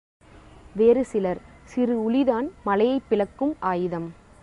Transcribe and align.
வேறு 0.75 1.05
சிலர், 1.05 1.41
சிறு 1.65 1.97
உளிதான் 2.01 2.49
மலையைப் 2.63 3.07
பிளக்கும் 3.09 3.55
ஆயுதம்! 3.59 4.09